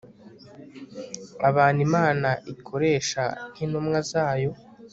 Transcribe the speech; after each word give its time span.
Abantu 1.49 1.79
Imana 1.87 2.29
ikoresha 2.53 3.23
nkintumwa 3.51 3.99
zayo 4.11 4.51